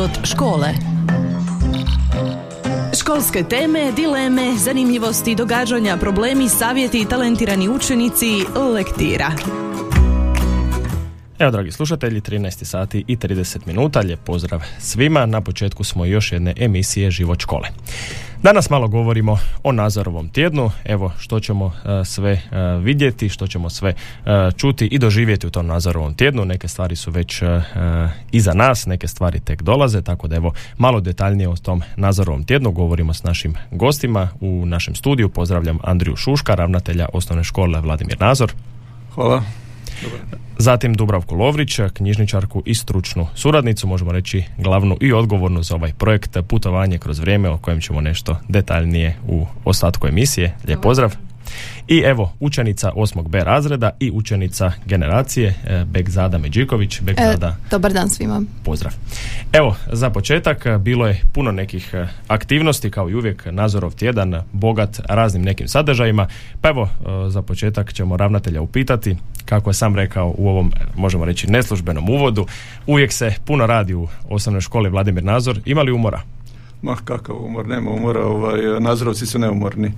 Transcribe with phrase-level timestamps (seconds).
[0.00, 0.68] život škole.
[3.00, 8.44] Školske teme, dileme, zanimljivosti, događanja, problemi, savjeti i talentirani učenici,
[8.74, 9.32] lektira.
[11.38, 15.26] Evo, dragi slušatelji, 13 sati i 30 minuta, lijep pozdrav svima.
[15.26, 17.68] Na početku smo još jedne emisije Život škole.
[18.42, 22.40] Danas malo govorimo o Nazorovom tjednu, evo što ćemo e, sve e,
[22.82, 26.44] vidjeti, što ćemo sve e, čuti i doživjeti u tom Nazorovom tjednu.
[26.44, 27.42] Neke stvari su već
[28.30, 32.72] iza nas, neke stvari tek dolaze, tako da evo malo detaljnije o tom Nazorovom tjednu
[32.72, 35.28] govorimo s našim gostima u našem studiju.
[35.28, 38.52] Pozdravljam Andriju Šuška, ravnatelja osnovne škole Vladimir Nazor.
[39.14, 39.42] Hvala.
[40.60, 46.36] Zatim Dubravku Lovrić, knjižničarku i stručnu suradnicu, možemo reći glavnu i odgovornu za ovaj projekt
[46.48, 50.56] Putovanje kroz vrijeme o kojem ćemo nešto detaljnije u ostatku emisije.
[50.66, 51.29] Lijep pozdrav.
[51.88, 53.28] I evo, učenica 8.
[53.28, 57.00] B razreda i učenica generacije e, Begzada Međiković.
[57.00, 58.42] Begzada, e, dobar dan svima.
[58.64, 58.92] Pozdrav.
[59.52, 61.94] Evo, za početak e, bilo je puno nekih
[62.28, 66.26] aktivnosti, kao i uvijek Nazorov tjedan, bogat raznim nekim sadržajima.
[66.60, 66.88] Pa evo,
[67.28, 72.46] za početak ćemo ravnatelja upitati, kako je sam rekao u ovom, možemo reći, neslužbenom uvodu,
[72.86, 75.60] uvijek se puno radi u osnovnoj školi Vladimir Nazor.
[75.64, 76.22] Ima li umora?
[76.82, 79.92] Ma kakav umor, nema umora, ovaj, nazorovci su neumorni.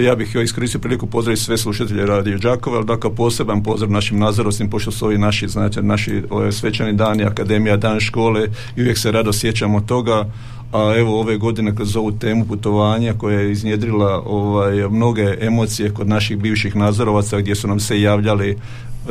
[0.00, 4.18] Ja bih joj iskoristio priliku pozdraviti sve slušatelje Radio Đakova, ali dakle poseban pozdrav našim
[4.18, 8.98] nazorovcim, pošto su ovi naši, znate, naši ovaj, svečani dani, akademija, dan škole i uvijek
[8.98, 10.30] se rado sjećamo toga
[10.72, 16.08] a evo ove godine kroz ovu temu putovanja koja je iznjedrila ovaj, mnoge emocije kod
[16.08, 18.58] naših bivših nazorovaca gdje su nam se javljali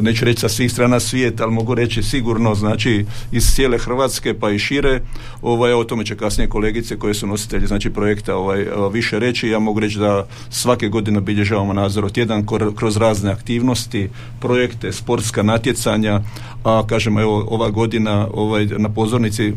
[0.02, 4.52] neću reći sa svih strana svijeta, ali mogu reći sigurno, znači iz cijele Hrvatske pa
[4.52, 5.02] i šire,
[5.42, 9.50] ovaj, o tome će kasnije kolegice koje su nositelji znači projekta ovaj, više reći.
[9.50, 14.10] Ja mogu reći da svake godine obilježavamo nadzor tjedan kroz razne aktivnosti,
[14.40, 16.22] projekte, sportska natjecanja,
[16.64, 19.54] a kažemo evo ova godina ovaj, na pozornici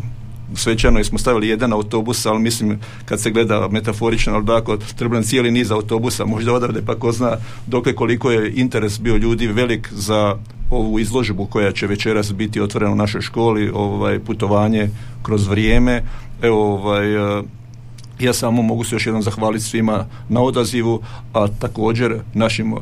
[0.55, 5.23] svečano smo stavili jedan autobus, ali mislim kad se gleda metaforično, ali tako, treba nam
[5.23, 9.89] cijeli niz autobusa, možda odavde pa ko zna dokle koliko je interes bio ljudi velik
[9.93, 10.37] za
[10.71, 14.91] ovu izložbu koja će večeras biti otvorena u našoj školi, ovaj putovanje
[15.23, 16.03] kroz vrijeme.
[16.43, 17.43] Evo ovaj eh,
[18.21, 22.75] ja samo mogu se još jednom zahvaliti svima na odazivu, a također našim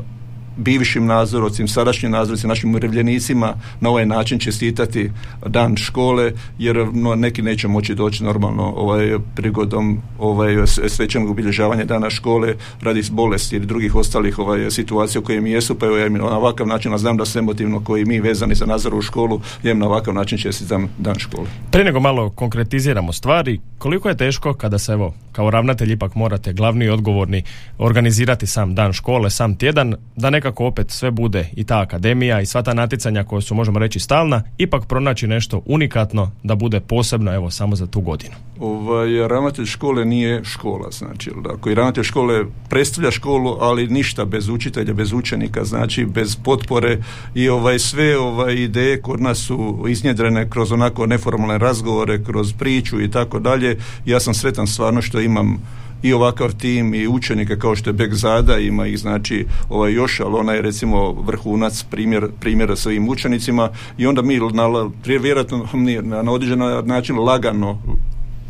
[0.59, 5.11] bivšim nadzorovcim, sadašnjim nadzorovcima, našim umirovljenicima na ovaj način čestitati
[5.47, 12.11] dan škole, jer no, neki neće moći doći normalno ovaj, prigodom ovaj, svećanog obilježavanja dana
[12.11, 16.37] škole radi bolesti ili drugih ostalih ovaj, situacija u kojim jesu, pa evo ja na
[16.37, 19.87] ovakav način, a znam da se emotivno koji mi vezani za u školu, ja na
[19.87, 21.47] ovakav način čestitam dan škole.
[21.71, 26.53] Prije nego malo konkretiziramo stvari, koliko je teško kada se evo, kao ravnatelj ipak morate
[26.53, 27.43] glavni odgovorni
[27.79, 32.41] organizirati sam dan škole, sam tjedan, da neka nekako opet sve bude i ta akademija
[32.41, 36.81] i sva ta natjecanja koja su možemo reći stalna, ipak pronaći nešto unikatno da bude
[36.81, 38.35] posebno evo samo za tu godinu.
[38.61, 44.95] Ovaj, ravnatelj škole nije škola, znači, dakle, ravnatelj škole predstavlja školu, ali ništa bez učitelja,
[44.95, 46.99] bez učenika, znači bez potpore
[47.35, 53.01] i ovaj sve ovaj ideje kod nas su iznjedrene kroz onako neformalne razgovore, kroz priču
[53.01, 53.79] i tako dalje.
[54.07, 55.59] Ja sam sretan stvarno što imam
[56.03, 60.21] i ovakav tim i učenika kao što je Bek Zada, ima ih znači ovaj još,
[60.21, 65.69] ali ona je recimo vrhunac primjer, primjera svojim učenicima i onda mi na, vjerojatno
[66.03, 67.79] na, na određen način lagano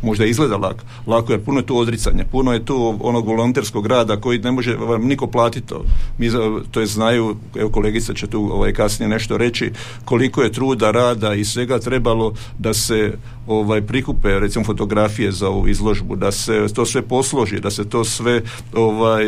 [0.01, 4.17] možda izgleda lako, lako jer puno je tu odricanja, puno je tu onog volonterskog rada
[4.17, 5.83] koji ne može vam niko platiti to.
[6.17, 6.29] Mi,
[6.71, 9.71] to je znaju, evo kolegica će tu ovaj, kasnije nešto reći,
[10.05, 13.13] koliko je truda, rada i svega trebalo da se
[13.49, 18.03] ovaj prikupe recimo fotografije za ovu izložbu, da se to sve posloži, da se to
[18.03, 18.41] sve
[18.73, 19.23] ovaj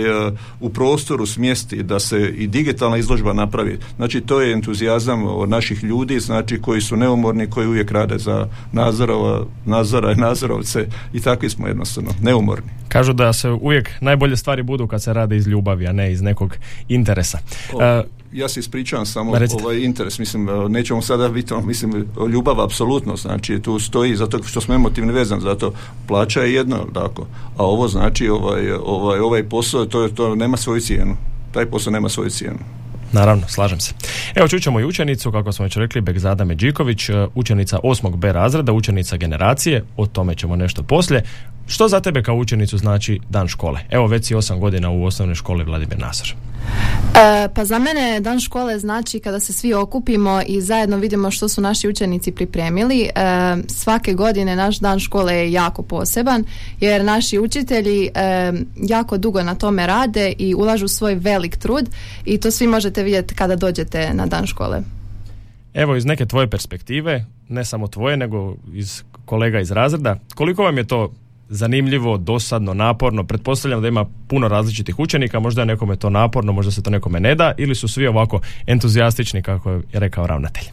[0.60, 3.80] u prostoru smjesti, da se i digitalna izložba napravi.
[3.96, 8.48] Znači to je entuzijazam od naših ljudi, znači koji su neumorni, koji uvijek rade za
[8.72, 12.70] Nazarova, Nazara i Nazarovce i takvi smo jednostavno neumorni.
[12.88, 16.22] Kažu da se uvijek najbolje stvari budu kad se rade iz ljubavi, a ne iz
[16.22, 16.56] nekog
[16.88, 17.40] interesa.
[17.74, 18.04] O,
[18.34, 19.34] ja se ispričavam samo
[19.64, 24.62] ovaj interes, mislim, nećemo sada biti, ono, mislim, ljubav apsolutno, znači tu stoji zato što
[24.62, 25.74] smo emotivni vezan, zato
[26.08, 30.82] plaća je jedno, tako, a ovo znači, ovaj, ovaj, ovaj posao, to, to nema svoju
[30.82, 31.18] cijenu,
[31.52, 32.60] taj posao nema svoju cijenu.
[33.14, 33.94] Naravno, slažem se.
[34.36, 38.16] Evo čućemo i učenicu, kako smo već rekli, Begzada Međiković, e, učenica 8.
[38.16, 41.24] B razreda, učenica generacije, o tome ćemo nešto poslije.
[41.68, 43.80] Što za tebe kao učenicu znači dan škole?
[43.90, 46.36] Evo već si 8 godina u osnovnoj školi Vladimir Nasar.
[47.16, 51.50] E, pa za mene dan škole znači kada se svi okupimo i zajedno vidimo što
[51.50, 53.02] su naši učenici pripremili.
[53.02, 53.10] E,
[53.68, 56.44] svake godine naš dan škole je jako poseban
[56.80, 61.90] jer naši učitelji e, jako dugo na tome rade i ulažu svoj velik trud
[62.26, 64.82] i to svi možete vidjeti kada dođete na dan škole.
[65.74, 70.20] Evo iz neke tvoje perspektive, ne samo tvoje, nego iz kolega iz razreda.
[70.36, 71.12] Koliko vam je to
[71.52, 73.24] zanimljivo, dosadno, naporno?
[73.24, 77.20] Pretpostavljam da ima puno različitih učenika, možda je nekome to naporno, možda se to nekome
[77.20, 80.66] ne da, ili su svi ovako entuzijastični, kako je rekao ravnatelj?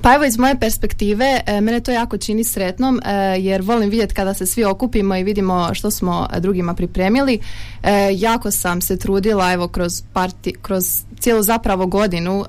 [0.00, 3.10] Pa evo iz moje perspektive, e, mene to jako čini sretnom e,
[3.40, 7.38] jer volim vidjeti kada se svi okupimo i vidimo što smo drugima pripremili.
[7.82, 12.44] E, jako sam se trudila evo kroz, parti, kroz cijelu zapravo godinu,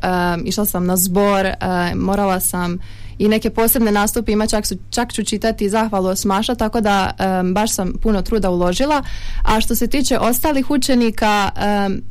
[0.46, 1.48] išla sam na zbor,
[1.96, 2.80] morala sam
[3.20, 7.12] i neke posebne nastupe ima, čak, su, čak ću čitati zahvalu osmaša, tako da
[7.54, 9.04] baš sam puno truda uložila.
[9.44, 11.50] A što se tiče ostalih učenika,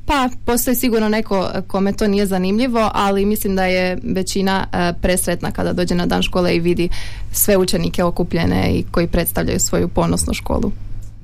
[0.07, 5.51] pa postoji sigurno neko kome to nije zanimljivo, ali mislim da je većina uh, presretna
[5.51, 6.89] kada dođe na dan škole i vidi
[7.33, 10.73] sve učenike okupljene i koji predstavljaju svoju ponosnu školu.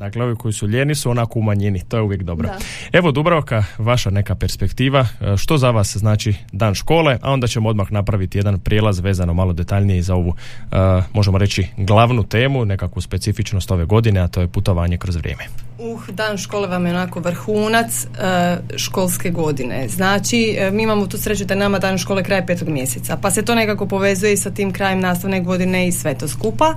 [0.00, 2.48] Dakle, ovi koji su ljeni su onako u manjini, to je uvijek dobro.
[2.92, 7.68] Evo Dubravka, vaša neka perspektiva, e, što za vas znači dan škole, a onda ćemo
[7.68, 10.34] odmah napraviti jedan prijelaz vezano malo detaljnije za ovu,
[10.72, 10.76] e,
[11.12, 15.69] možemo reći, glavnu temu, nekakvu specifičnost ove godine, a to je putovanje kroz vrijeme.
[15.82, 19.88] Uh, dan škole vam je onako vrhunac e, školske godine.
[19.88, 23.54] Znači, mi imamo tu sreću da nama dan škole kraj petog mjeseca, pa se to
[23.54, 26.74] nekako povezuje i sa tim krajem nastavne godine i sve to skupa.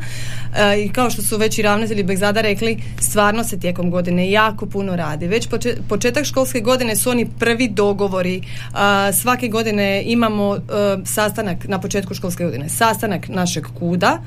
[0.86, 4.96] I kao što su već i ravnatelji Begzada rekli, stvarno se tijekom godine jako puno
[4.96, 5.28] radi.
[5.28, 5.48] Već
[5.90, 8.42] početak školske godine su oni prvi dogovori.
[9.14, 10.60] svake godine imamo e,
[11.06, 14.20] sastanak na početku školske godine, sastanak našeg kuda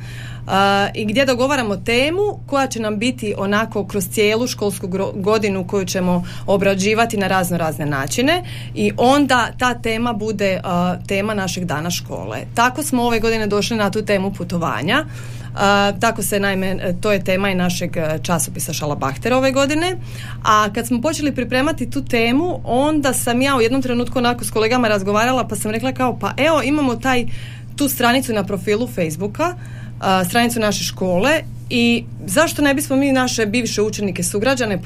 [0.94, 6.24] i gdje dogovaramo temu koja će nam biti onako kroz cijelu školsku godinu koju ćemo
[6.46, 8.44] obrađivati na razno razne načine
[8.74, 10.60] i onda ta tema bude
[11.06, 12.38] tema našeg dana škole.
[12.54, 15.04] Tako smo ove godine došli na tu temu putovanja
[16.00, 19.96] tako se naime, to je tema i našeg e, časopisa Šalabachter ove godine.
[20.44, 24.50] A kad smo počeli pripremati tu temu, onda sam ja u jednom trenutku onako s
[24.50, 27.26] kolegama razgovarala pa sam rekla kao pa evo imamo taj
[27.76, 29.54] tu stranicu na profilu Facebooka,
[30.28, 34.82] stranicu naše škole i zašto ne bismo mi naše bivše učenike sugrađane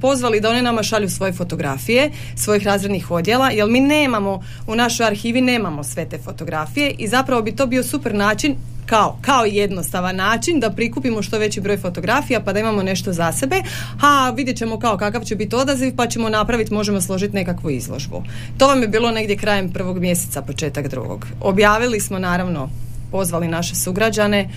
[0.00, 5.06] pozvali da oni nama šalju svoje fotografije svojih razrednih odjela jer mi nemamo u našoj
[5.06, 8.56] arhivi nemamo sve te fotografije i zapravo bi to bio super način
[8.86, 13.32] kao, kao jednostavan način da prikupimo što veći broj fotografija pa da imamo nešto za
[13.32, 13.62] sebe,
[14.02, 18.22] a vidjet ćemo kao kakav će biti odaziv pa ćemo napraviti, možemo složiti nekakvu izložbu.
[18.58, 21.26] To vam je bilo negdje krajem prvog mjeseca, početak drugog.
[21.40, 22.70] Objavili smo naravno,
[23.14, 24.48] pozvali naše sugrađane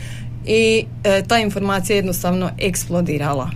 [0.45, 3.49] i e, ta informacija je jednostavno eksplodirala.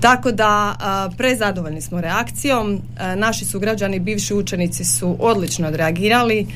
[0.00, 0.74] Tako da
[1.16, 2.80] prezadovoljni smo reakcijom,
[3.16, 6.46] naši sugrađani, bivši učenici su odlično odreagirali,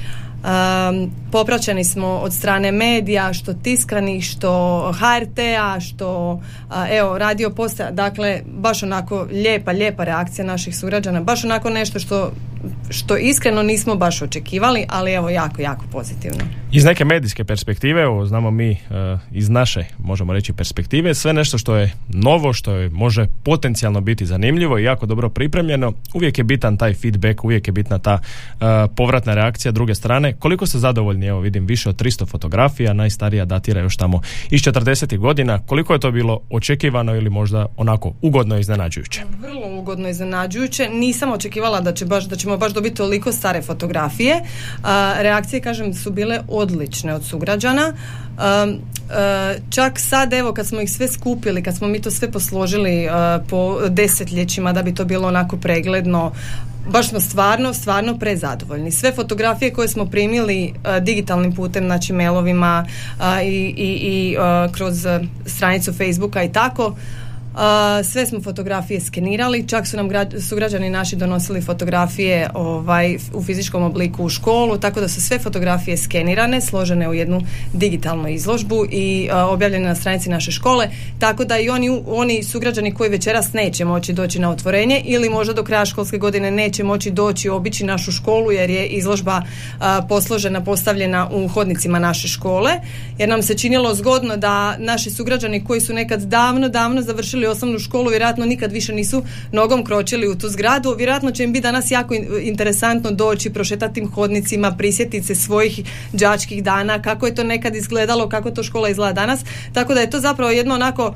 [0.44, 6.40] Um, popraćeni smo od strane medija, što tiskanih, što HRT-a, što
[6.90, 12.30] evo radio postaja, dakle baš onako lijepa, lijepa reakcija naših surađana, baš onako nešto što
[12.90, 16.44] što iskreno nismo baš očekivali, ali evo jako, jako pozitivno.
[16.72, 18.76] Iz neke medijske perspektive, evo, znamo mi e,
[19.32, 24.26] iz naše, možemo reći, perspektive, sve nešto što je novo, što je, može potencijalno biti
[24.26, 28.64] zanimljivo i jako dobro pripremljeno, uvijek je bitan taj feedback, uvijek je bitna ta e,
[28.96, 30.33] povratna reakcija druge strane.
[30.38, 34.20] Koliko ste zadovoljni, evo vidim više od 300 fotografija, najstarija datira još tamo
[34.50, 35.18] iz 40.
[35.18, 39.22] godina, koliko je to bilo očekivano ili možda onako ugodno iznenađujuće?
[39.40, 44.40] Vrlo ugodno iznenađujuće, nisam očekivala da će baš da ćemo baš dobiti toliko stare fotografije.
[45.18, 47.92] reakcije, kažem, su bile odlične od sugrađana.
[49.70, 53.08] čak sad, evo, kad smo ih sve skupili, kad smo mi to sve posložili
[53.48, 56.32] po desetljećima da bi to bilo onako pregledno,
[56.90, 58.90] baš smo stvarno, stvarno prezadovoljni.
[58.90, 62.86] Sve fotografije koje smo primili digitalnim putem, znači mailovima
[63.44, 64.36] i, i, i
[64.72, 65.06] kroz
[65.46, 66.94] stranicu Facebooka i tako,
[68.04, 70.08] sve smo fotografije skenirali, čak su nam
[70.40, 75.38] su građani naši donosili fotografije ovaj, u fizičkom obliku u školu, tako da su sve
[75.38, 77.40] fotografije skenirane, složene u jednu
[77.72, 83.10] digitalnu izložbu i objavljene na stranici naše škole, tako da i oni, oni sugrađani koji
[83.10, 87.48] večeras neće moći doći na otvorenje ili možda do kraja školske godine neće moći doći
[87.48, 89.42] obići našu školu jer je izložba
[90.08, 92.72] posložena, postavljena u hodnicima naše škole,
[93.18, 97.78] jer nam se činilo zgodno da naši sugrađani koji su nekad davno, davno završili osnovnu
[97.78, 99.22] školu, vjerojatno nikad više nisu
[99.52, 100.94] nogom kročili u tu zgradu.
[100.98, 105.80] Vjerojatno će im biti danas jako interesantno doći, prošetati tim hodnicima, prisjetiti se svojih
[106.12, 109.40] đačkih dana, kako je to nekad izgledalo, kako to škola izgleda danas.
[109.72, 111.14] Tako da je to zapravo jedno onako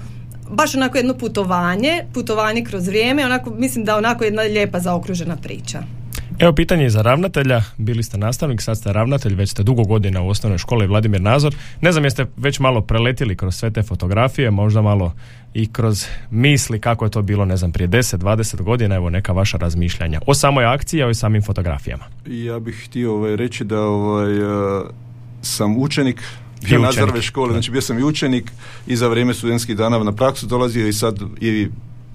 [0.50, 5.97] baš onako jedno putovanje, putovanje kroz vrijeme, onako mislim da onako jedna lijepa zaokružena priča.
[6.38, 10.28] Evo pitanje za ravnatelja, bili ste nastavnik, sad ste ravnatelj, već ste dugo godina u
[10.28, 11.54] osnovnoj školi Vladimir Nazor.
[11.80, 15.12] Ne znam jeste već malo preletili kroz sve te fotografije, možda malo
[15.54, 19.58] i kroz misli kako je to bilo, ne znam, prije 10-20 godina, evo neka vaša
[19.58, 22.04] razmišljanja o samoj akciji, a i samim fotografijama.
[22.26, 24.34] Ja bih htio ovaj, reći da ovaj,
[25.42, 26.22] sam učenik
[26.68, 28.52] bio škole, znači bio sam i učenik
[28.86, 31.68] i za vrijeme studentskih dana na praksu dolazio i sad i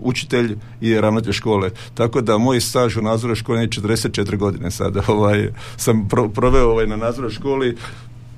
[0.04, 1.70] učitelj i ravnatelj škole.
[1.94, 5.02] Tako da moj staž u nadzoru škole je 44 godine sada.
[5.14, 7.76] Ovaj, sam proveo ovaj, na nadzoru školi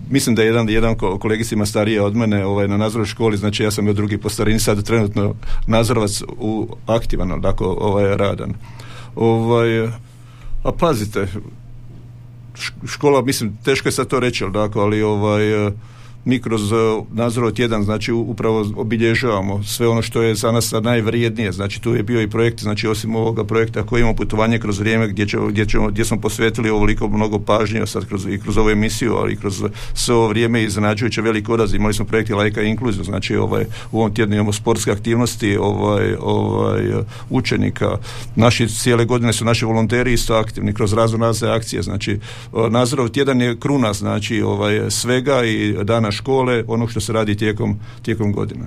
[0.10, 3.64] mislim da je jedan, jedan kolegica ima starije od mene ovaj, na nadzoru školi, znači
[3.64, 5.36] ja sam bio drugi po starini, sad trenutno
[5.68, 8.54] nadzorovac u aktivan, dakle, ovaj, radan.
[9.16, 9.88] Ovaj,
[10.64, 11.28] a pazite,
[12.88, 15.72] škola, mislim, teško je sad to reći, dakle, ali ovaj,
[16.26, 16.76] mi kroz e,
[17.14, 21.52] Nazorov tjedan znači upravo obilježavamo sve ono što je za nas najvrijednije.
[21.52, 25.08] Znači tu je bio i projekt znači osim ovoga projekta koji imamo putovanje kroz vrijeme
[25.08, 28.70] gdje, će, gdje, ćemo, gdje smo posvetili ovoliko mnogo pažnje sad kroz, i kroz ovu
[28.70, 29.64] emisiju ali i kroz
[29.94, 31.74] sve ovo vrijeme iznenađujuće velik odraz.
[31.74, 36.16] Imali smo projekti lajka i inkluziju znači ovaj, u ovom tjednu imamo sportske aktivnosti ovaj,
[36.20, 36.84] ovaj,
[37.30, 37.98] učenika.
[38.36, 41.82] Naši cijele godine su naši volonteri isto aktivni kroz razno razne akcije.
[41.82, 42.20] Znači
[42.70, 47.80] Nazorov tjedan je kruna znači ovaj, svega i dana škole, ono što se radi tijekom,
[48.02, 48.66] tijekom godine.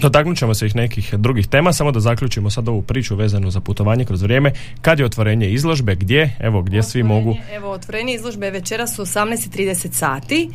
[0.00, 3.60] Dotaknut ćemo se ih nekih drugih tema, samo da zaključimo sad ovu priču vezanu za
[3.60, 4.52] putovanje kroz vrijeme.
[4.82, 7.36] Kad je otvorenje izložbe, gdje, evo gdje svi mogu?
[7.52, 10.50] Evo, otvorenje izložbe večera su 18.30 sati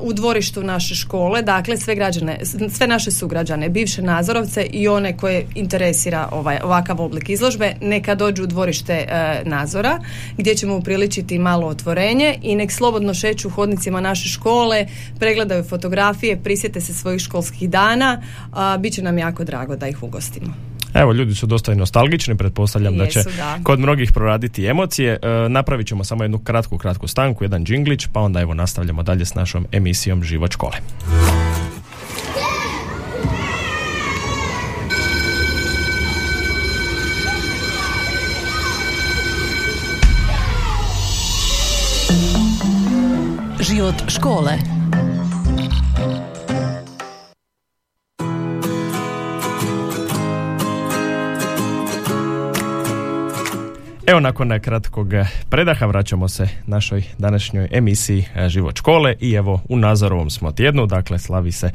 [0.00, 2.38] u dvorištu naše škole, dakle sve građane,
[2.70, 8.42] sve naše sugrađane, bivše nazorovce i one koje interesira ovaj, ovakav oblik izložbe, neka dođu
[8.42, 9.98] u dvorište e, nazora,
[10.36, 14.86] gdje ćemo upriličiti malo otvorenje i nek slobodno šeću hodnicima naše škole,
[15.18, 18.22] pregledaju fotografije, prisjete se svojih školskih dana,
[18.72, 20.54] a, bit će nam jako drago da ih ugostimo.
[20.94, 23.20] Evo, ljudi su dosta i nostalgični, pretpostavljam da će
[23.62, 25.18] kod mnogih proraditi emocije.
[25.22, 29.24] E, napravit ćemo samo jednu kratku, kratku stanku, jedan džinglić, pa onda evo nastavljamo dalje
[29.24, 30.76] s našom emisijom Život škole.
[43.60, 44.52] Život škole.
[54.06, 55.08] Evo nakon kratkog
[55.48, 60.86] predaha vraćamo se našoj današnjoj emisiji e, Život škole i evo u Nazorovom smo tjednu,
[60.86, 61.70] dakle slavi se e,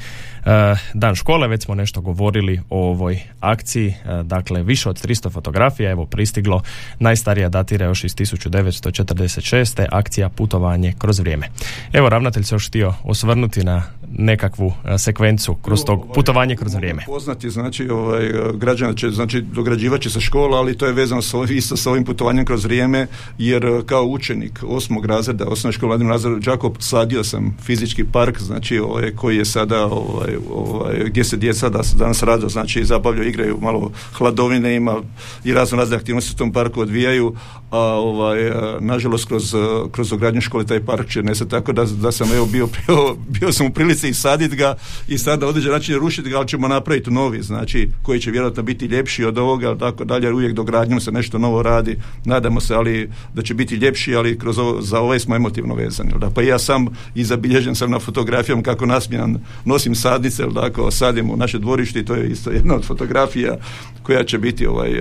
[0.93, 5.91] dan škole, već smo nešto govorili o ovoj akciji, e, dakle više od 300 fotografija,
[5.91, 6.61] evo pristiglo,
[6.99, 9.85] najstarija datira još iz 1946.
[9.91, 11.47] akcija putovanje kroz vrijeme.
[11.93, 17.03] Evo ravnatelj se još htio osvrnuti na nekakvu sekvencu kroz tog ovaj, putovanje kroz vrijeme.
[17.05, 21.33] Poznati, znači ovaj, građana će, znači dograđivat će se škola, ali to je vezano s,
[21.49, 23.07] isto sa ovim putovanjem kroz vrijeme,
[23.37, 28.39] jer e, kao učenik osmog razreda, osnovne škole Vladimir Nazar Đakov, sadio sam fizički park,
[28.39, 33.29] znači ovaj, koji je sada, ovaj, ovaj, gdje se djeca da, danas rado, znači zabavljaju,
[33.29, 34.95] igraju malo hladovine, ima
[35.43, 37.33] i razno razne aktivnosti u tom parku odvijaju,
[37.71, 39.57] a ovaj, e, nažalost kroz, e,
[39.91, 43.51] kroz ogradnju škole taj park će nestati, tako da, da sam evo bio, bio, bio
[43.51, 44.75] sam u prilici i saditi ga
[45.07, 48.85] i sada određen način rušiti ga, ali ćemo napraviti novi, znači koji će vjerojatno biti
[48.85, 53.41] ljepši od ovoga, tako dalje, uvijek dogradnjom se nešto novo radi, nadamo se ali da
[53.41, 56.11] će biti ljepši, ali kroz ovo, za ovaj smo emotivno vezani.
[56.19, 56.29] Da?
[56.29, 61.37] Pa ja sam i zabilježen sam na fotografijom kako nasmijan nosim sadnice, da, sadim u
[61.37, 63.57] naše dvorište i to je isto jedna od fotografija
[64.03, 64.91] koja će biti ovaj,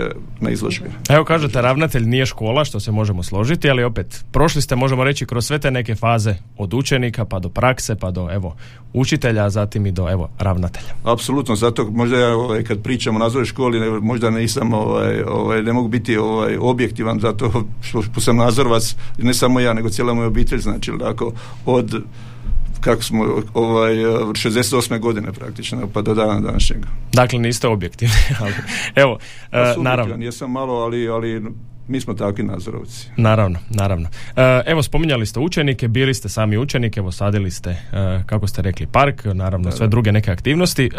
[0.40, 0.90] na izložbi.
[1.08, 5.26] Evo kažete, ravnatelj nije škola, što se možemo složiti, ali opet, prošli ste, možemo reći,
[5.26, 8.56] kroz sve te neke faze, od učenika pa do prakse, pa do, evo,
[8.92, 10.94] učitelja, a zatim i do, evo, ravnatelja.
[11.04, 15.72] Apsolutno, zato možda ja, ovaj, kad pričam o nazove školi, možda nisam, ovaj, ovaj, ne
[15.72, 16.56] mogu biti ovaj,
[16.98, 21.32] objektivan, zato što, sam nazorovac, ne samo ja, nego cijela moja obitelj, znači, ako
[21.66, 22.02] od
[22.80, 24.98] kako smo ovaj 68.
[25.00, 26.86] godine praktično pa do dana današnjeg.
[27.12, 28.52] Dakle niste objektivni, ali
[28.94, 29.18] evo
[29.52, 30.24] ja uh, naravno.
[30.24, 31.42] Jesam malo, ali ali
[31.88, 33.08] mi smo takvi nazorovci.
[33.16, 34.08] Naravno, naravno.
[34.36, 38.62] E, evo, spominjali ste učenike, bili ste sami učenik, evo sadili ste, e, kako ste
[38.62, 40.84] rekli, park, naravno sve druge neke aktivnosti.
[40.84, 40.90] E,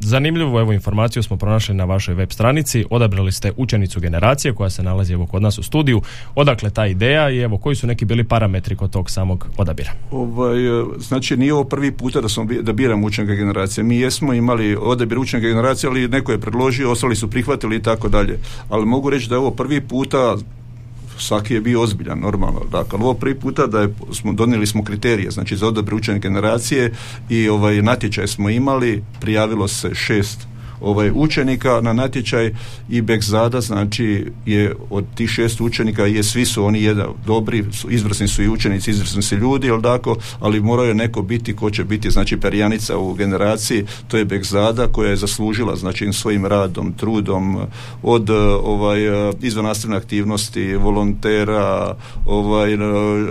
[0.00, 4.82] zanimljivu evo informaciju smo pronašli na vašoj web stranici, odabrali ste učenicu generacije koja se
[4.82, 6.02] nalazi evo kod nas u studiju.
[6.34, 9.90] Odakle ta ideja i evo koji su neki bili parametri kod tog samog odabira?
[10.10, 10.56] Ovaj,
[10.98, 13.84] znači nije ovo prvi puta da, smo, da biram učenika generacije.
[13.84, 18.08] Mi jesmo imali odabir učenika generacije, ali neko je predložio, ostali su prihvatili i tako
[18.08, 18.38] dalje.
[18.68, 20.36] Ali mogu reći da je ovo prvi puta puta
[21.18, 22.60] svaki je bio ozbiljan, normalno.
[22.72, 26.92] Dakle, ovo prvi puta da je, smo donijeli smo kriterije, znači za odabir učene generacije
[27.28, 30.46] i ovaj natječaj smo imali, prijavilo se šest
[30.80, 32.54] ovaj učenika na natječaj.
[32.88, 37.90] I Bekzada znači je od tih šest učenika je svi su oni jedan dobri, su,
[37.90, 41.84] izvrsni su i učenici, izvrsni su ljudi, jel tako, ali moraju neko biti ko će
[41.84, 47.58] biti znači perjanica u generaciji, to je Bekzada koja je zaslužila znači svojim radom, trudom
[48.02, 48.30] od
[48.64, 49.00] ovaj
[49.42, 52.70] izvannastavne aktivnosti, volontera, ovaj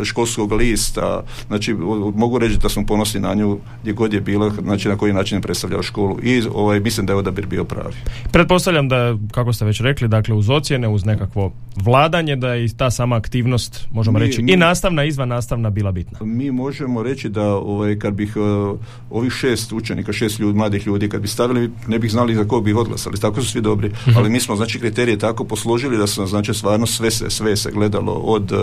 [0.03, 1.73] školskog lista, znači
[2.15, 5.37] mogu reći da smo ponosni na nju gdje god je bila, znači na koji način
[5.37, 6.19] je predstavljao školu.
[6.23, 7.95] I ovaj, mislim da je odabir bio pravi.
[8.31, 12.69] Pretpostavljam da, kako ste već rekli, dakle uz ocjene, uz nekakvo vladanje, da je i
[12.69, 16.19] ta sama aktivnost, možemo reći, i nastavna, i izvan nastavna bila bitna.
[16.21, 21.09] Mi možemo reći da ovaj, kad bih uh, ovih šest učenika, šest ljudi, mladih ljudi,
[21.09, 24.17] kad bi stavili, ne bih znali za kog bi odglasali, tako su svi dobri, mhm.
[24.17, 27.71] ali mi smo znači kriterije tako posložili da su znači stvarno sve se, sve se
[27.71, 28.59] gledalo od uh,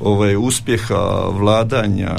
[0.00, 2.16] ovaj, uspjeha, vladanja,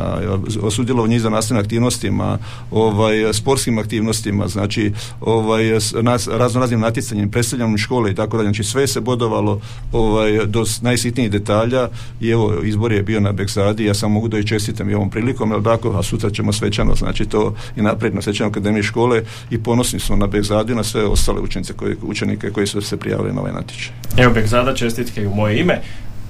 [0.72, 2.38] sudjelovanja izvan nastavnim aktivnostima,
[2.72, 8.64] ovaj, sportskim aktivnostima, znači ovaj, nas, razno raznim natjecanjem, predstavljanjem škole i tako dalje, znači
[8.64, 9.62] sve se bodovalo
[9.92, 11.90] ovaj, do najsitnijih detalja
[12.22, 15.10] i evo izbor je bio na Beksadi, ja sam mogu da i čestitam i ovom
[15.10, 19.24] prilikom, jel tako, a sutra ćemo svečano, znači to i naprijed na svečanoj akademiji škole
[19.50, 22.98] i ponosni smo na Bekzadi i na sve ostale učenice koji, učenike koji su se
[22.98, 23.94] prijavili na ovaj natječaj.
[24.18, 25.82] Evo Bekzada, čestitke u moje ime.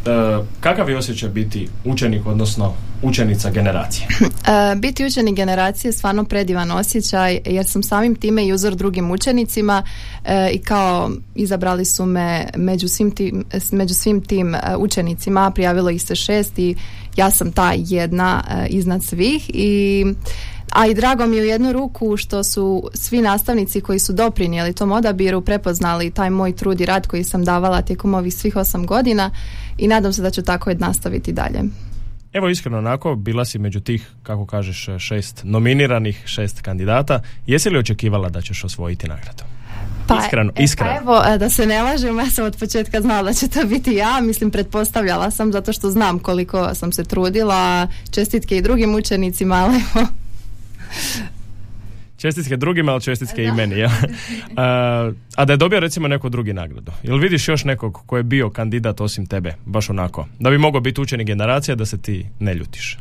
[0.06, 4.08] E, kakav je osjećaj biti učenik, odnosno učenica generacije?
[4.48, 9.12] E, biti učenik generacije je stvarno predivan osjećaj jer sam samim time i uzor drugim
[9.12, 9.84] učenicima
[10.26, 16.02] e, i kao izabrali su me među svim tim, među svim tim učenicima, prijavilo ih
[16.02, 16.76] se šest i
[17.16, 20.06] ja sam ta jedna iznad svih i
[20.76, 24.74] a i drago mi je u jednu ruku što su svi nastavnici koji su doprinijeli
[24.74, 28.86] tom odabiru prepoznali taj moj trud i rad koji sam davala tijekom ovih svih osam
[28.86, 29.32] godina
[29.78, 31.60] i nadam se da ću tako nastaviti dalje.
[32.34, 37.22] Evo iskreno onako, bila si među tih, kako kažeš, šest nominiranih, šest kandidata.
[37.48, 39.44] Jesi li očekivala da ćeš osvojiti nagradu?
[40.08, 40.92] Pa, iskreno, e, iskreno.
[40.94, 43.66] Pa evo, e, da se ne lažem, ja sam od početka znala da će to
[43.66, 48.96] biti ja, mislim pretpostavljala sam zato što znam koliko sam se trudila, čestitke i drugim
[48.96, 50.08] učenicima, ali evo,
[52.18, 53.80] Čestitke drugima, ali čestitke i meni.
[53.80, 53.92] Ja?
[54.58, 56.92] A, a da je dobio recimo neku drugi nagradu.
[57.04, 59.56] Jel vidiš još nekog ko je bio kandidat osim tebe?
[59.66, 60.28] Baš onako.
[60.40, 62.98] Da bi mogao biti učenik generacija da se ti ne ljutiš.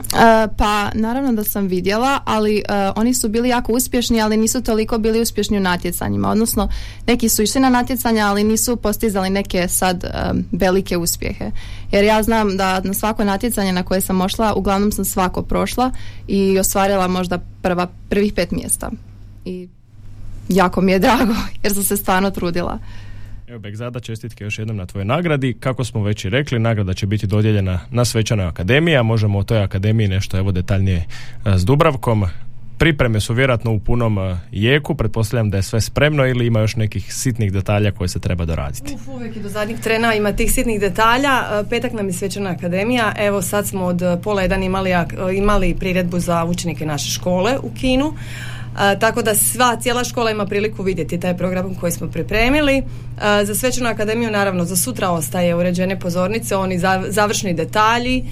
[0.00, 2.62] E, pa naravno da sam vidjela, ali e,
[2.96, 6.30] oni su bili jako uspješni, ali nisu toliko bili uspješni u natjecanjima.
[6.30, 6.68] Odnosno,
[7.06, 10.08] neki su išli na natjecanja, ali nisu postizali neke sad e,
[10.52, 11.50] velike uspjehe.
[11.92, 15.90] Jer ja znam da na svako natjecanje na koje sam ošla, uglavnom sam svako prošla
[16.28, 18.90] i ostvarila možda prva, prvih pet mjesta.
[19.44, 19.68] I
[20.48, 22.78] jako mi je drago jer sam se stvarno trudila.
[23.48, 25.56] Evo Begzada, čestitke još jednom na tvojoj nagradi.
[25.60, 29.42] Kako smo već i rekli, nagrada će biti dodijeljena na Svečanoj akademiji, a možemo o
[29.42, 32.24] toj akademiji nešto evo detaljnije e, s Dubravkom.
[32.78, 36.76] Pripreme su vjerojatno u punom e, jeku, pretpostavljam da je sve spremno ili ima još
[36.76, 38.94] nekih sitnih detalja koje se treba doraditi.
[38.94, 41.42] Uf, uvijek i do zadnjih trena ima tih sitnih detalja.
[41.60, 43.12] E, petak nam je svečana akademija.
[43.18, 44.90] Evo sad smo od pola jedan imali,
[45.36, 48.14] imali priredbu za učenike naše škole u Kinu
[49.00, 52.82] tako da sva cijela škola ima priliku vidjeti taj program koji smo pripremili.
[53.44, 58.24] Za Svečanu akademiju naravno za sutra ostaje uređene pozornice, oni završni detalji,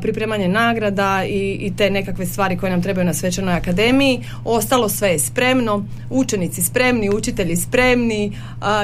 [0.00, 4.24] pripremanje nagrada i, i te nekakve stvari koje nam trebaju na Svečanoj akademiji.
[4.44, 8.32] Ostalo sve je spremno, učenici spremni, učitelji spremni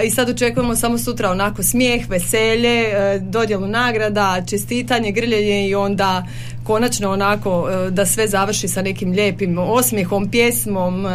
[0.04, 6.26] i sad očekujemo samo sutra onako smijeh, veselje, e, dodjelu nagrada, čestitanje, grljenje i onda
[6.64, 11.10] konačno onako e, da sve završi sa nekim lijepim osmijehom, pjesmom, e,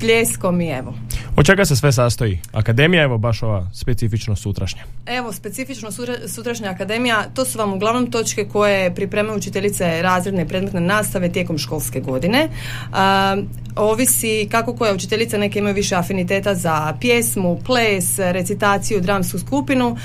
[0.00, 0.94] pljeskom i evo.
[1.36, 2.40] Od čega se sve sastoji?
[2.52, 4.82] Akademija, evo baš ova specifično sutrašnja.
[5.06, 5.88] Evo, specifično
[6.26, 12.00] sutrašnja akademija, to su vam uglavnom točke koje pripremaju učiteljice razredne predmetne nastave tijekom školske
[12.00, 12.48] godine.
[13.76, 19.96] ovisi kako koja učiteljica, neke imaju više afiniteta za pjesmu, ples, recitaciju, dramsku skupinu.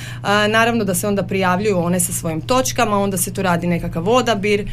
[0.49, 4.69] naravno da se onda prijavljuju one sa svojim točkama, onda se tu radi nekakav odabir.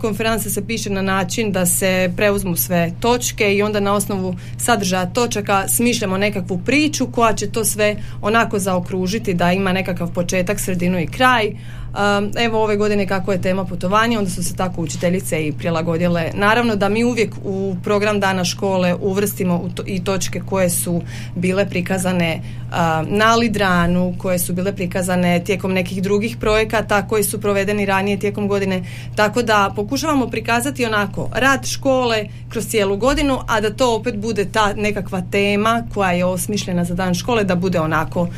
[0.00, 5.06] konferencija se piše na način da se preuzmu sve točke i onda na osnovu sadržaja
[5.06, 11.00] točaka smišljamo nekakvu priču koja će to sve onako zaokružiti da ima nekakav početak, sredinu
[11.00, 11.50] i kraj
[12.36, 16.30] evo ove godine kako je tema putovanja, onda su se tako učiteljice i prilagodile.
[16.34, 21.02] Naravno da mi uvijek u program dana škole uvrstimo i točke koje su
[21.34, 22.42] bile prikazane
[23.06, 28.48] na Lidranu, koje su bile prikazane tijekom nekih drugih projekata koji su provedeni ranije tijekom
[28.48, 28.84] godine.
[29.16, 34.44] Tako da pokušavamo prikazati onako rad škole kroz cijelu godinu, a da to opet bude
[34.44, 38.28] ta nekakva tema koja je osmišljena za dan škole, da bude onako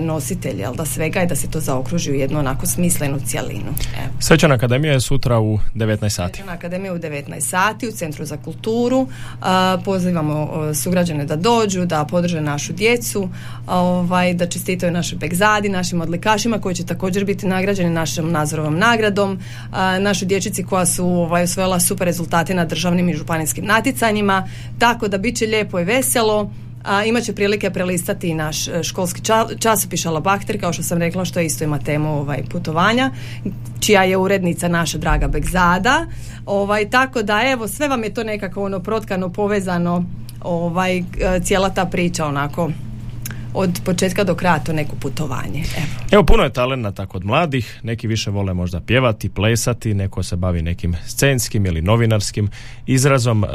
[0.00, 3.74] nositelj jel, da svega i da se to zaokruži u jednu onako smisle društvenu cjelinu.
[3.96, 4.12] Evo.
[4.20, 6.34] Svečana akademija je sutra u 19 sati.
[6.34, 9.08] Svečana akademija u 19 sati u Centru za kulturu.
[9.84, 13.28] pozivamo sugrađane da dođu, da podrže našu djecu,
[13.66, 19.38] ovaj, da čestitaju našoj begzadi, našim odlikašima koji će također biti nagrađeni našom nazorovom nagradom,
[20.00, 25.18] našoj dječici koja su ovaj, osvojila super rezultate na državnim i županijskim natjecanjima, tako da
[25.18, 26.50] bit će lijepo i veselo
[26.84, 29.20] a, imat će prilike prelistati naš e, školski
[29.58, 33.10] časopis Alabakter, kao što sam rekla, što isto ima temu ovaj, putovanja,
[33.80, 36.06] čija je urednica naša draga Begzada.
[36.46, 40.04] Ovaj, tako da, evo, sve vam je to nekako ono protkano, povezano,
[40.40, 41.02] ovaj, e,
[41.44, 42.70] cijela ta priča onako
[43.54, 45.64] od početka do kraja to neko putovanje.
[45.76, 45.86] Evo.
[46.10, 50.62] Evo puno je talenata kod mladih, neki više vole možda pjevati, plesati, neko se bavi
[50.62, 52.48] nekim scenskim ili novinarskim
[52.86, 53.44] izrazom.
[53.44, 53.48] E,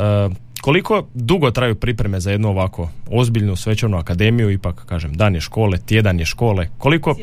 [0.62, 5.78] koliko dugo traju pripreme za jednu ovako ozbiljnu svečanu akademiju, ipak kažem dan je škole,
[5.86, 7.16] tjedan je škole, koliko,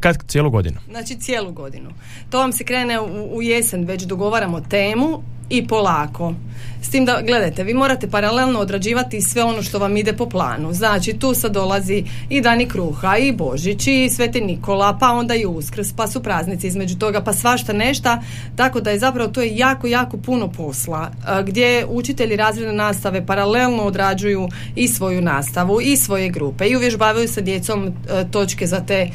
[0.00, 0.76] kad cijelu godinu?
[0.90, 1.90] Znači cijelu godinu.
[2.30, 6.34] To vam se krene u, u jesen, već dogovaramo temu i polako.
[6.82, 10.72] S tim da, gledajte, vi morate paralelno odrađivati sve ono što vam ide po planu.
[10.72, 15.46] Znači, tu sad dolazi i Dani Kruha, i Božić, i Sveti Nikola, pa onda i
[15.46, 18.22] Uskrs, pa su praznici između toga, pa svašta nešta.
[18.56, 21.10] Tako da je zapravo to je jako, jako puno posla.
[21.44, 27.40] Gdje učitelji razredne nastave paralelno odrađuju i svoju nastavu, i svoje grupe, i uvježbavaju sa
[27.40, 27.90] djecom e,
[28.30, 29.10] točke za te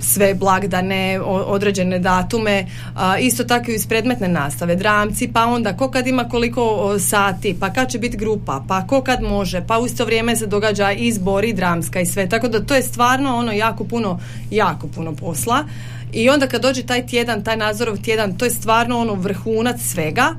[0.00, 2.66] sve blagdane, određene datume,
[3.20, 7.72] isto tako i iz predmetne nastave, dramci, pa onda ko kad ima koliko sati, pa
[7.72, 11.44] kad će biti grupa, pa ko kad može, pa u isto vrijeme se događa izbor
[11.44, 15.64] i dramska i sve, tako da to je stvarno ono jako puno, jako puno posla.
[16.12, 20.34] I onda kad dođe taj tjedan, taj nadzorov tjedan, to je stvarno ono vrhunac svega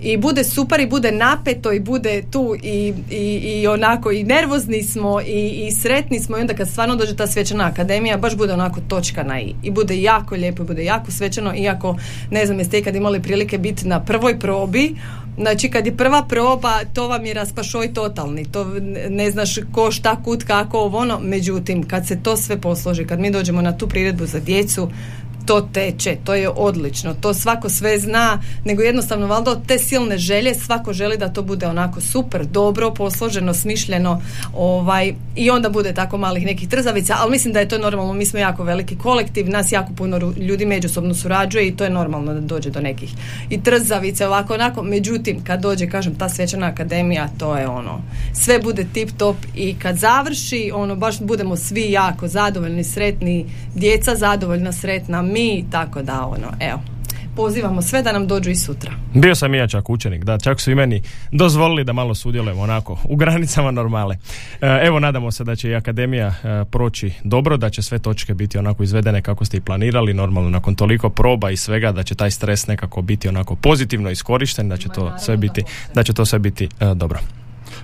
[0.00, 4.82] i bude super i bude napeto i bude tu i, i, i onako i nervozni
[4.82, 8.52] smo i, i sretni smo i onda kad stvarno dođe ta svečana akademija baš bude
[8.52, 11.96] onako točka na i i bude jako lijepo i bude jako svečano iako
[12.30, 14.94] ne znam jeste ikad imali prilike biti na prvoj probi.
[15.38, 18.66] Znači kad je prva proba to vam je raspašoj totalni, to
[19.08, 23.20] ne znaš ko šta kut kako ovo ono, međutim kad se to sve posloži, kad
[23.20, 24.88] mi dođemo na tu priredbu za djecu,
[25.46, 30.18] to teče, to je odlično, to svako sve zna, nego jednostavno valjda od te silne
[30.18, 34.22] želje svako želi da to bude onako super, dobro, posloženo, smišljeno
[34.54, 38.26] ovaj, i onda bude tako malih nekih trzavica, ali mislim da je to normalno, mi
[38.26, 42.40] smo jako veliki kolektiv, nas jako puno ljudi međusobno surađuje i to je normalno da
[42.40, 43.14] dođe do nekih
[43.50, 48.58] i trzavice ovako onako, međutim kad dođe kažem ta svečana akademija, to je ono, sve
[48.58, 54.72] bude tip top i kad završi, ono baš budemo svi jako zadovoljni, sretni, djeca zadovoljna,
[54.72, 56.80] sretna, mi, tako da ono, evo
[57.36, 58.92] pozivamo sve da nam dođu i sutra.
[59.14, 62.62] Bio sam i ja čak učenik, da, čak su i meni dozvolili da malo sudjelujemo
[62.62, 64.16] onako u granicama normale.
[64.60, 68.34] E, evo, nadamo se da će i akademija e, proći dobro, da će sve točke
[68.34, 72.14] biti onako izvedene kako ste i planirali, normalno nakon toliko proba i svega, da će
[72.14, 75.62] taj stres nekako biti onako pozitivno iskorišten, da će to sve biti,
[75.94, 77.18] da će to sve biti e, dobro.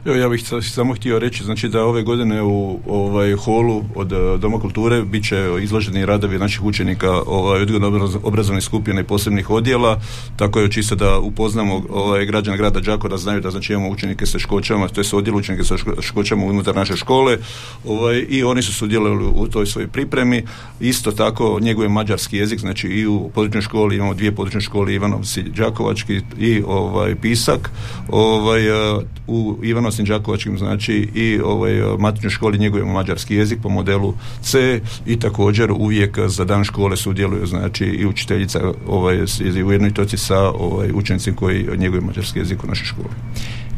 [0.05, 4.17] Evo, ja bih samo htio reći znači da ove godine u ovaj holu od eh,
[4.38, 10.01] Doma kulture bit će izloženi radovi naših učenika ovaj, odgojno obrazovne skupine i posebnih odjela,
[10.37, 14.27] tako je čisto da upoznamo ovaj, građana grada Đakova da znaju da znači imamo učenike
[14.27, 17.38] sa škoćama, to je odjel učenike sa škoćama unutar naše škole
[17.87, 20.43] ovaj, i oni su sudjelovali u toj svojoj pripremi.
[20.81, 25.43] Isto tako njeguje mađarski jezik, znači i u područnoj školi imamo dvije područne škole Ivanovci
[25.43, 27.71] Đakovački i ovaj Pisak.
[28.09, 33.69] Ovaj, eh, u Ivanovci Hrvatskim Đakovačkim znači i ovaj, matičnoj školi njegujemo mađarski jezik po
[33.69, 39.23] modelu C i također uvijek za dan škole sudjeluju znači i učiteljica ovaj,
[39.67, 43.15] u jednoj toci sa ovaj, učenicima koji njeguju mađarski jezik u našoj školi.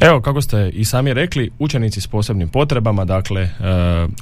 [0.00, 3.50] Evo, kako ste i sami rekli, učenici s posebnim potrebama, dakle, e,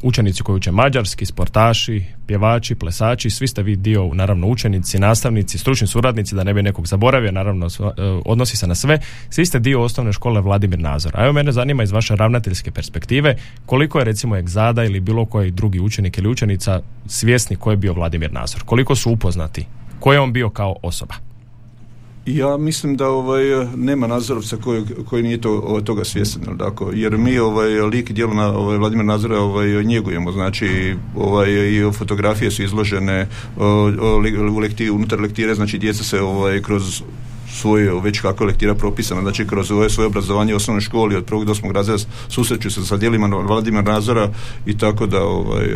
[0.03, 5.87] učenici koji uče mađarski, sportaši, pjevači, plesači, svi ste vi dio, naravno, učenici, nastavnici, stručni
[5.87, 7.71] suradnici, da ne bi nekog zaboravio, naravno, e,
[8.25, 8.99] odnosi se na sve,
[9.31, 11.13] svi ste dio osnovne škole Vladimir Nazor.
[11.17, 15.51] A evo, mene zanima iz vaše ravnateljske perspektive, koliko je, recimo, egzada ili bilo koji
[15.51, 18.63] drugi učenik ili učenica svjesni ko je bio Vladimir Nazor?
[18.65, 19.67] Koliko su upoznati?
[20.01, 21.32] Ko je on bio kao osoba?
[22.27, 23.45] Ja mislim da ovaj
[23.77, 26.59] nema nazorovca koji, koji nije to, ovaj, toga svjestan,
[26.95, 31.93] jer mi ovaj lik i djelo na ovaj Vladimir Nazora ovaj njegujemo, znači ovaj i
[31.93, 33.29] fotografije su izložene
[34.55, 37.03] u lekti, unutar lektire, znači djeca se ovaj kroz
[37.53, 41.25] svoje već kako je lektira propisana, znači kroz ovo svoje obrazovanje u osnovnoj školi od
[41.25, 44.29] prvog do osmog razreda susreću se sa dijelima Vladimir Nazora
[44.67, 45.67] i tako da ovaj,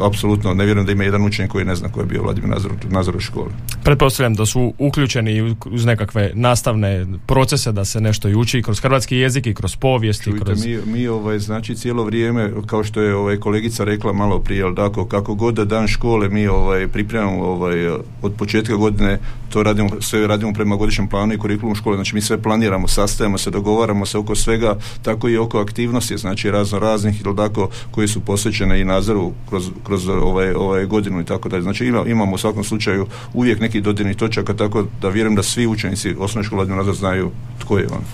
[0.00, 2.72] apsolutno ne vjerujem da ima jedan učenik koji ne zna ko je bio Vladimir Nazor,
[2.90, 3.50] Nazor u školi.
[3.84, 9.16] Pretpostavljam da su uključeni uz nekakve nastavne procese da se nešto i uči kroz hrvatski
[9.16, 10.66] jezik i kroz povijest i kroz...
[10.66, 14.74] Mi, mi ovaj, znači cijelo vrijeme kao što je ovaj, kolegica rekla malo prije, ali
[14.74, 17.88] tako, kako god da dan škole mi ovaj, pripremamo ovaj,
[18.22, 22.20] od početka godine to radimo, sve radimo prema godišnjem planu i kurikulum škole, znači mi
[22.20, 27.22] sve planiramo, sastajemo se, dogovaramo se oko svega, tako i oko aktivnosti, znači razno raznih
[27.24, 31.62] ili tako koji su posvećene i nadzoru kroz, kroz ovaj, ovaj godinu i tako dalje.
[31.62, 35.66] Znači ima, imamo u svakom slučaju uvijek neki dodirnih točaka, tako da vjerujem da svi
[35.66, 38.04] učenici osnovne škole znaju tko je on.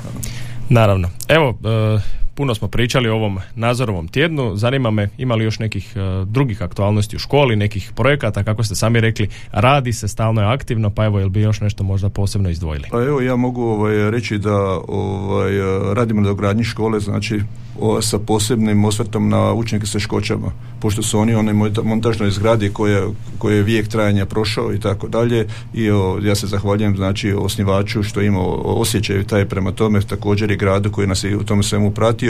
[0.69, 1.09] Naravno.
[1.29, 4.57] Evo, e, puno smo pričali o ovom nazorovom tjednu.
[4.57, 8.75] Zanima me ima li još nekih e, drugih aktualnosti u školi, nekih projekata, kako ste
[8.75, 12.51] sami rekli, radi se, stalno je aktivno, pa evo, jel bi još nešto možda posebno
[12.51, 12.89] izdvojili?
[12.91, 14.57] Pa evo, ja mogu ovaj, reći da
[14.89, 15.53] ovaj,
[15.95, 17.41] radimo na dogradnji škole, znači
[17.81, 23.03] o, sa posebnim osvrtom na učenike sa škoćama, pošto su oni onoj montažnoj zgradi koje,
[23.39, 28.03] koje je vijek trajanja prošao i tako dalje i o, ja se zahvaljujem znači osnivaču
[28.03, 31.91] što ima osjećaj taj prema tome, također i gradu koji nas je u tome svemu
[31.91, 32.26] pratio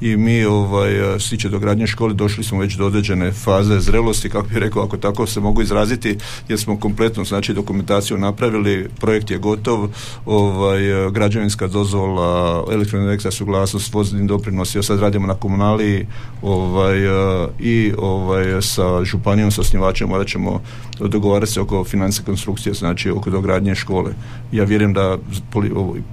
[0.00, 4.48] i mi ovaj, stiče do gradnje škole došli smo već do određene faze zrelosti, kako
[4.48, 9.38] bih rekao, ako tako se mogu izraziti, jer smo kompletno znači dokumentaciju napravili, projekt je
[9.38, 9.88] gotov,
[10.26, 16.06] ovaj, građevinska dozvola, elektroenergetska suglasnost, vozni doprinos i sad radimo na komunaliji
[16.42, 20.60] ovaj, e, i ovaj, sa županijom, sa osnivačem morat ćemo
[21.00, 24.12] dogovarati se oko financijske konstrukcije, znači oko dogradnje škole.
[24.52, 25.18] Ja vjerujem da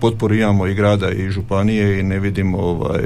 [0.02, 3.04] potporu imamo i grada i županije i ne vidim ovaj,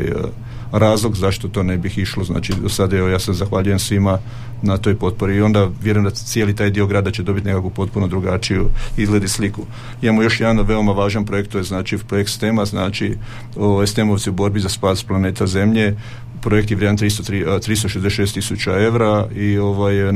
[0.71, 2.23] razlog zašto to ne bih išlo.
[2.23, 4.19] Znači, do sada evo, ja se zahvaljujem svima
[4.62, 8.08] na toj potpori i onda vjerujem da cijeli taj dio grada će dobiti nekakvu potpuno
[8.08, 9.65] drugačiju izgled i sliku.
[10.01, 13.17] Imamo još jedan veoma važan projekt, to je znači projekt STEMA, znači
[13.56, 15.95] o, STEMovci u borbi za spas planeta Zemlje
[16.41, 20.13] projekt je vrijedan 366 tisuća evra i ovaj,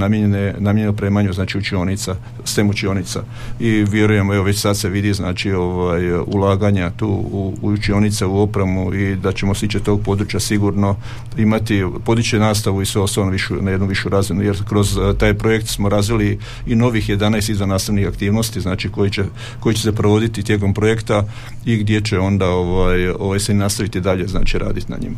[0.58, 3.24] namijenjeno premanju znači učionica, STEM učionica
[3.60, 8.42] i vjerujemo, evo već sad se vidi znači ovaj, ulaganja tu u, u učionice, u
[8.42, 10.96] opremu i da ćemo siće tog područja sigurno
[11.38, 13.32] imati, podići nastavu i sve ostalo
[13.62, 18.08] na jednu višu razinu jer kroz taj projekt smo razvili i novih 11 izvan nastavnih
[18.08, 19.24] aktivnosti znači koji će,
[19.60, 21.24] koji će se provoditi tijekom projekta
[21.66, 25.18] i gdje će onda ovaj, ovaj se nastaviti dalje znači raditi na njima.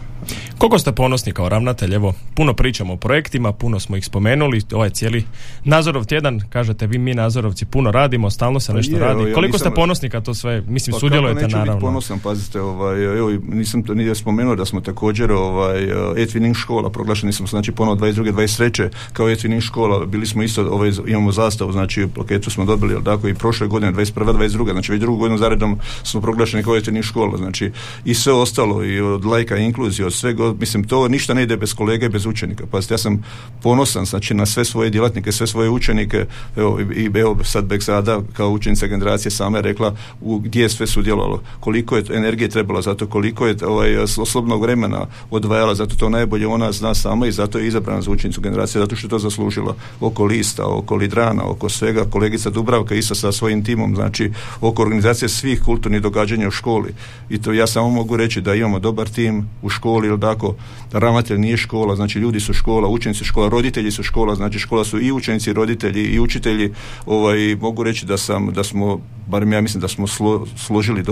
[0.57, 4.89] Koliko ste ponosni kao ravnatelj, evo, puno pričamo o projektima, puno smo ih spomenuli, ovaj
[4.89, 5.23] cijeli
[5.63, 9.33] Nazorov tjedan, kažete vi mi Nazorovci puno radimo, stalno se pa nešto radi.
[9.33, 11.73] Koliko ste ponosni kad to sve, mislim, pa sudjelujete kako naravno?
[11.73, 15.81] Biti ponosan, pazite, ovaj, evo, nisam to nije spomenuo da smo također ovaj,
[16.15, 18.33] Etwining škola, proglašeni smo znači ponovo 22.
[18.33, 18.89] 23.
[19.13, 23.27] kao Etwining škola, bili smo isto, ovaj, imamo zastavu, znači plaketu smo dobili, ali tako
[23.27, 24.33] i prošle godine, 21.
[24.33, 24.71] 22.
[24.71, 27.71] znači već drugu godinu zaredom smo proglašeni kao Etwining škola, znači
[28.05, 31.73] i sve ostalo, i od lajka inkluzije, od svega, mislim, to ništa ne ide bez
[31.73, 32.63] kolege, bez učenika.
[32.71, 33.23] Pa ja sam
[33.61, 36.25] ponosan znači, na sve svoje djelatnike, sve svoje učenike.
[36.55, 40.87] Evo, i evo sad Beksada kao učenica generacije sama je rekla u, gdje je sve
[40.87, 46.09] sudjelovalo, koliko je energije trebalo za to, koliko je ovaj, osobnog vremena odvajala, zato to
[46.09, 49.19] najbolje ona zna sama i zato je izabrana za učenicu generacije, zato što je to
[49.19, 52.05] zaslužila oko lista, oko lidrana, oko svega.
[52.09, 56.93] Kolegica Dubravka isto sa svojim timom, znači oko organizacije svih kulturnih događanja u školi.
[57.29, 60.55] I to ja samo mogu reći da imamo dobar tim u školi, ili tako,
[60.91, 65.01] ravnatelj nije škola, znači ljudi su škola, učenici škola, roditelji su škola, znači škola su
[65.01, 66.73] i učenici, roditelji i učitelji.
[67.05, 70.07] Ovaj, mogu reći da sam, da smo, barem ja mislim da smo
[70.55, 71.03] složili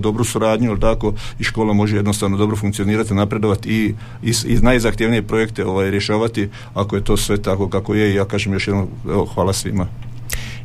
[0.00, 5.22] dobru suradnju, ali tako i škola može jednostavno dobro funkcionirati, napredovati i, i, i najzahtjevnije
[5.22, 8.88] projekte ovaj, rješavati ako je to sve tako kako je i ja kažem još jednom
[9.08, 9.86] evo, hvala svima.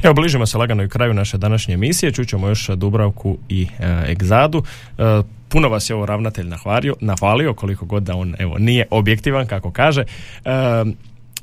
[0.04, 4.64] Evo, bližimo se lagano i kraju naše današnje emisije, čućemo još Dubravku i e, Egzadu.
[4.98, 5.04] E,
[5.50, 9.72] puno vas je ovo ravnatelj nahvalio, nahvalio koliko god da on evo, nije objektivan, kako
[9.72, 10.02] kaže.
[10.02, 10.52] E,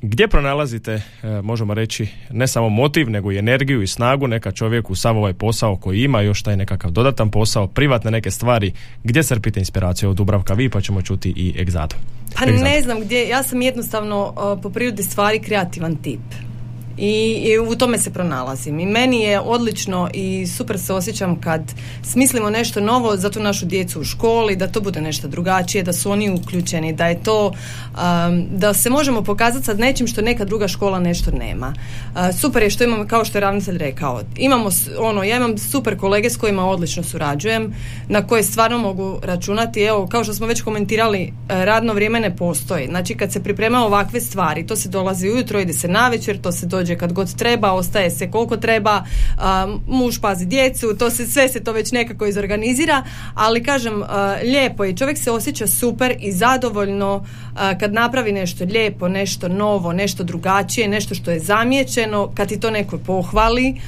[0.02, 1.02] gdje pronalazite, e,
[1.42, 5.76] možemo reći, ne samo motiv, nego i energiju i snagu neka čovjeku sav ovaj posao
[5.76, 8.72] koji ima, još taj nekakav dodatan posao, privatne neke stvari,
[9.04, 11.96] gdje crpite inspiraciju od Dubravka vi, pa ćemo čuti i Egzadu.
[12.38, 16.47] Pa ne znam gdje, ja sam jednostavno po prirodi stvari kreativan tip
[16.98, 18.80] i, u tome se pronalazim.
[18.80, 21.62] I meni je odlično i super se osjećam kad
[22.02, 25.92] smislimo nešto novo za tu našu djecu u školi, da to bude nešto drugačije, da
[25.92, 30.44] su oni uključeni, da je to, um, da se možemo pokazati sa nečim što neka
[30.44, 31.74] druga škola nešto nema.
[32.14, 35.98] Uh, super je što imamo, kao što je ravnatelj rekao, imamo, ono, ja imam super
[35.98, 37.74] kolege s kojima odlično surađujem,
[38.08, 39.80] na koje stvarno mogu računati.
[39.80, 42.86] Evo, kao što smo već komentirali, uh, radno vrijeme ne postoji.
[42.86, 46.66] Znači, kad se priprema ovakve stvari, to se dolazi ujutro, ide se navečer, to se
[46.66, 49.04] dođe dođe kad god treba, ostaje se koliko treba,
[49.86, 53.02] muž pazi djecu, to se, sve se to već nekako izorganizira,
[53.34, 54.02] ali kažem,
[54.42, 57.24] lijepo je, čovjek se osjeća super i zadovoljno
[57.80, 62.70] kad napravi nešto lijepo, nešto novo, nešto drugačije, nešto što je zamijećeno, kad ti to
[62.70, 63.80] neko pohvali,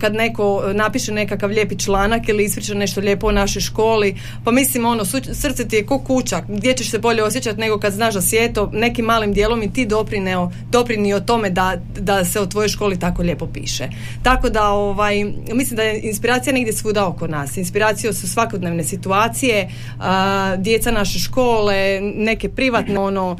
[0.00, 4.86] kad neko napiše nekakav lijepi članak ili ispriča nešto lijepo o našoj školi, pa mislim
[4.86, 8.20] ono, srce ti je ko kuća, gdje ćeš se bolje osjećati nego kad znaš da
[8.20, 12.68] si eto nekim malim dijelom i ti doprineo, doprinio tome da, da se o tvojoj
[12.68, 13.88] školi tako lijepo piše.
[14.22, 17.56] Tako da ovaj, mislim da je inspiracija negdje svuda oko nas.
[17.56, 19.68] Inspiracija su svakodnevne situacije,
[20.56, 23.36] djeca naše škole, neke privatne ono,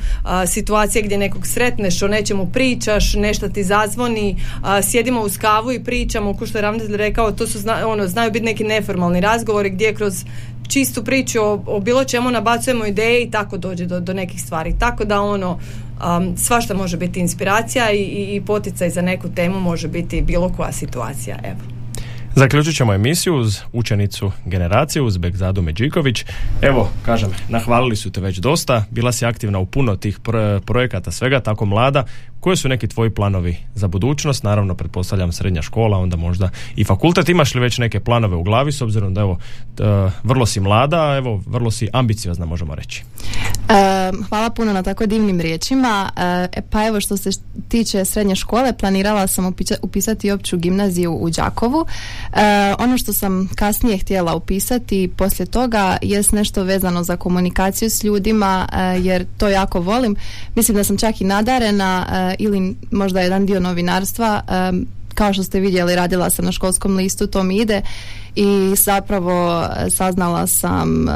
[0.46, 4.36] situacije gdje nekog sretneš, o nečemu pričaš, nešto ti zazvoni,
[4.82, 8.06] sjedimo uz kavu i pričamo pričamo, ko što je ravnatelj rekao, to su zna, ono,
[8.06, 10.24] znaju biti neki neformalni razgovori gdje kroz
[10.68, 14.74] čistu priču o, o bilo čemu nabacujemo ideje i tako dođe do, do nekih stvari.
[14.78, 19.60] Tako da ono, um, svašta može biti inspiracija i, i, i poticaj za neku temu
[19.60, 21.36] može biti bilo koja situacija.
[21.44, 21.77] Evo.
[22.38, 26.24] Zaključit ćemo emisiju uz učenicu generacije, uz Begzadu Međiković.
[26.62, 30.18] Evo, kažem, nahvalili su te već dosta, bila si aktivna u puno tih
[30.64, 32.04] projekata, svega tako mlada.
[32.40, 34.42] Koji su neki tvoji planovi za budućnost?
[34.42, 37.28] Naravno, pretpostavljam srednja škola, onda možda i fakultet.
[37.28, 39.38] Imaš li već neke planove u glavi, s obzirom da evo,
[40.22, 43.04] vrlo si mlada, evo, vrlo si ambiciozna, možemo reći.
[44.28, 46.10] hvala puno na tako divnim riječima.
[46.52, 47.30] E, pa evo, što se
[47.68, 51.86] tiče srednje škole, planirala sam upisati opću gimnaziju u Đakovu.
[52.32, 58.04] E, ono što sam kasnije htjela upisati poslije toga jest nešto vezano za komunikaciju s
[58.04, 60.16] ljudima e, jer to jako volim.
[60.54, 64.42] Mislim da sam čak i nadarena e, ili možda jedan dio novinarstva
[65.14, 67.82] kao što ste vidjeli radila sam na školskom listu to mi ide
[68.36, 71.06] i zapravo saznala sam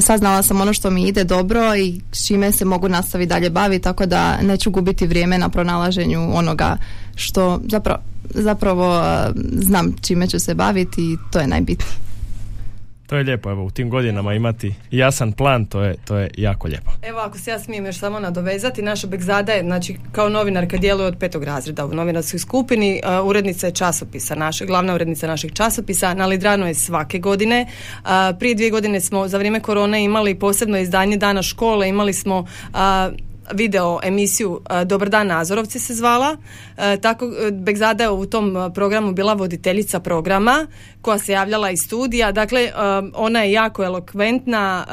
[0.00, 3.82] saznala sam ono što mi ide dobro i s čime se mogu nastaviti dalje baviti
[3.82, 6.76] tako da neću gubiti vrijeme na pronalaženju onoga
[7.16, 8.02] što zapravo
[8.34, 9.02] zapravo
[9.52, 12.02] znam čime ću se baviti i to je najbitnije.
[13.06, 16.68] To je lijepo, evo u tim godinama imati jasan plan, to je, to je jako
[16.68, 16.90] lijepo.
[17.02, 21.06] Evo ako se ja smijem još samo nadovezati, naša Begzada je, znači kao novinarka djeluje
[21.06, 26.14] od petog razreda u novinarskoj skupini, uh, urednica je časopisa naše, glavna urednica našeg časopisa,
[26.14, 27.66] na Lidrano je svake godine.
[28.04, 32.38] Uh, prije dvije godine smo za vrijeme korone imali posebno izdanje dana škole, imali smo
[32.38, 32.78] uh,
[33.54, 36.36] video emisiju e, Dobar dan Nazorovci se zvala.
[36.76, 40.66] E, tako e, Begzada je u tom programu bila voditeljica programa
[41.02, 42.32] koja se javljala iz studija.
[42.32, 42.72] Dakle,
[43.14, 44.86] ona je jako elokventna,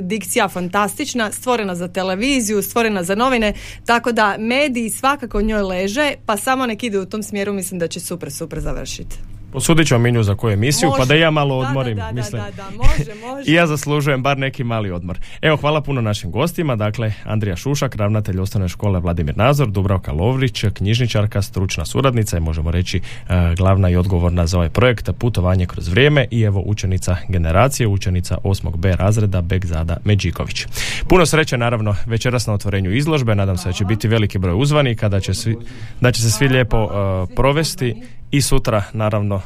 [0.00, 3.52] dikcija fantastična, stvorena za televiziju, stvorena za novine,
[3.86, 7.88] tako da mediji svakako njoj leže, pa samo nek ide u tom smjeru, mislim da
[7.88, 9.29] će super, super završiti.
[9.52, 11.96] Posudit ću minju za koju emisiju, pa da ja malo odmorim.
[11.96, 12.42] Da, da, mislim.
[12.42, 13.42] da, da, može, može.
[13.50, 15.18] I ja zaslužujem bar neki mali odmor.
[15.42, 16.76] Evo, hvala puno našim gostima.
[16.76, 22.70] Dakle, Andrija Šušak, ravnatelj osnovne škole Vladimir Nazor, Dubravka Lovrić, knjižničarka, stručna suradnica i možemo
[22.70, 27.86] reći e, glavna i odgovorna za ovaj projekt Putovanje kroz vrijeme i evo učenica generacije,
[27.86, 28.76] učenica 8.
[28.76, 30.66] B razreda Begzada Međiković.
[31.08, 33.34] Puno sreće naravno večeras na otvorenju izložbe.
[33.34, 35.56] Nadam se da će biti veliki broj uzvanika, da će, svi,
[36.00, 37.94] da će se svi lijepo e, provesti
[38.30, 38.82] i sutra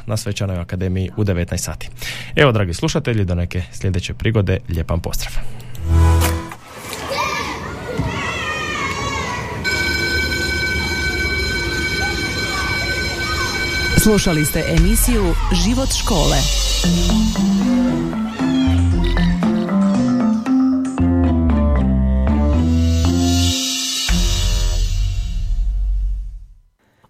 [0.05, 1.89] na Svečanoj akademiji u 19 sati.
[2.35, 5.33] Evo dragi slušatelji, do neke sljedeće prigode, lijepan pozdrav.
[13.97, 15.33] Slušali ste emisiju
[15.65, 16.37] Život škole.